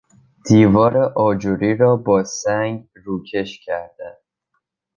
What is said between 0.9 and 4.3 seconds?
آجری را با سنگ روکش کردن